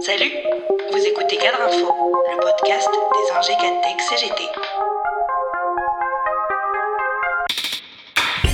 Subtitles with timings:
[0.00, 0.30] Salut,
[0.92, 1.92] vous écoutez Cadre Info,
[2.30, 4.42] le podcast des Cadtech CGT.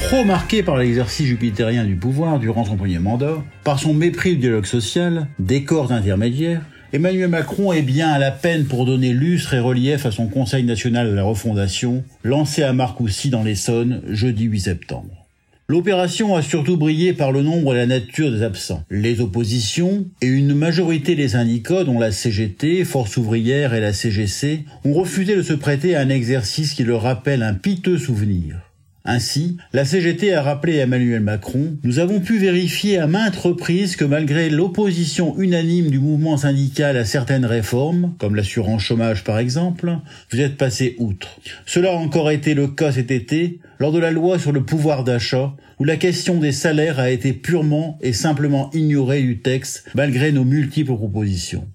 [0.09, 4.39] Trop marqué par l'exercice jupitérien du pouvoir durant son premier mandat, par son mépris du
[4.39, 6.63] dialogue social, des corps intermédiaires,
[6.93, 10.65] Emmanuel Macron est bien à la peine pour donner lustre et relief à son Conseil
[10.65, 15.24] national de la refondation, lancé à Marcoussis dans l'Essonne jeudi 8 septembre.
[15.67, 18.85] L'opération a surtout brillé par le nombre et la nature des absents.
[18.91, 24.65] Les oppositions et une majorité des syndicats, dont la CGT, Force ouvrière et la CGC,
[24.85, 28.64] ont refusé de se prêter à un exercice qui leur rappelle un piteux souvenir.
[29.07, 33.97] Ainsi, la CGT a rappelé à Emmanuel Macron, nous avons pu vérifier à maintes reprises
[33.97, 39.99] que malgré l'opposition unanime du mouvement syndical à certaines réformes, comme l'assurance chômage par exemple,
[40.33, 41.39] vous êtes passé outre.
[41.67, 45.05] Cela a encore été le cas cet été, lors de la loi sur le pouvoir
[45.05, 50.33] d'achat, où la question des salaires a été purement et simplement ignorée du texte, malgré
[50.33, 51.69] nos multiples propositions.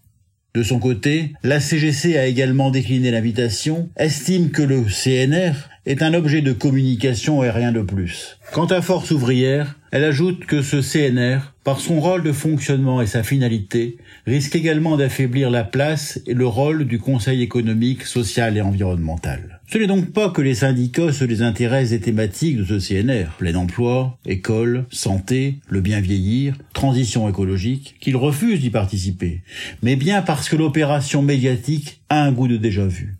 [0.55, 5.53] De son côté, la CGC a également décliné l'invitation, estime que le CNR
[5.89, 8.37] est un objet de communication et rien de plus.
[8.53, 13.07] Quant à Force ouvrière, elle ajoute que ce CNR, par son rôle de fonctionnement et
[13.07, 18.61] sa finalité, risque également d'affaiblir la place et le rôle du Conseil économique, social et
[18.61, 19.61] environnemental.
[19.67, 23.55] Ce n'est donc pas que les syndicats se désintéressent des thématiques de ce CNR, plein
[23.55, 29.41] emploi, école, santé, le bien vieillir, transition écologique, qu'ils refusent d'y participer,
[29.81, 33.18] mais bien parce que l'opération médiatique a un goût de déjà vu.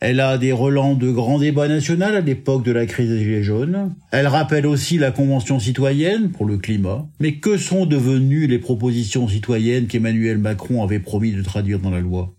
[0.00, 3.42] Elle a des relents de grands débats nationaux à l'époque de la crise des Gilets
[3.42, 3.94] jaunes.
[4.12, 7.06] Elle rappelle aussi la Convention citoyenne pour le climat.
[7.20, 12.00] Mais que sont devenues les propositions citoyennes qu'Emmanuel Macron avait promis de traduire dans la
[12.00, 12.34] loi?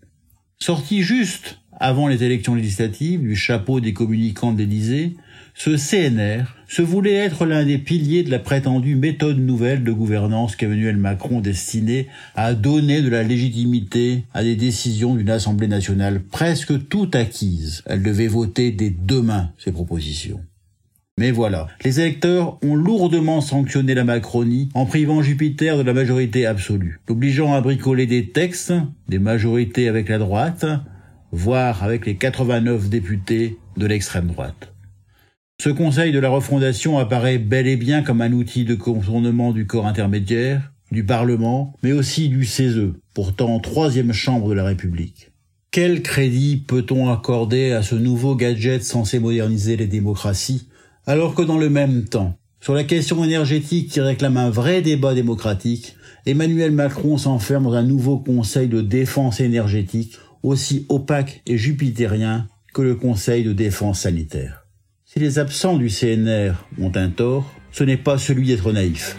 [0.58, 5.16] Sorti juste avant les élections législatives du chapeau des communicants d'Élysée,
[5.52, 10.54] ce CNR se voulait être l'un des piliers de la prétendue méthode nouvelle de gouvernance
[10.54, 16.88] qu'Emmanuel Macron destinait à donner de la légitimité à des décisions d'une Assemblée nationale presque
[16.88, 17.82] tout acquise.
[17.86, 20.40] Elle devait voter dès demain ces propositions.
[21.18, 26.46] Mais voilà, les électeurs ont lourdement sanctionné la Macronie en privant Jupiter de la majorité
[26.46, 28.72] absolue, l'obligeant à bricoler des textes,
[29.08, 30.64] des majorités avec la droite,
[31.32, 34.72] voire avec les 89 députés de l'extrême droite.
[35.60, 39.66] Ce Conseil de la refondation apparaît bel et bien comme un outil de contournement du
[39.66, 45.30] corps intermédiaire, du Parlement, mais aussi du CESE, pourtant troisième chambre de la République.
[45.70, 50.68] Quel crédit peut-on accorder à ce nouveau gadget censé moderniser les démocraties,
[51.06, 55.14] alors que dans le même temps, sur la question énergétique qui réclame un vrai débat
[55.14, 62.48] démocratique, Emmanuel Macron s'enferme dans un nouveau conseil de défense énergétique aussi opaque et jupitérien
[62.72, 64.66] que le conseil de défense sanitaire.
[65.04, 69.16] Si les absents du CNR ont un tort, ce n'est pas celui d'être naïf.